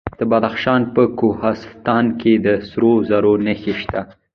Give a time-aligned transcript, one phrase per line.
[0.19, 4.01] د بدخشان په کوهستان کې د سرو زرو نښې شته.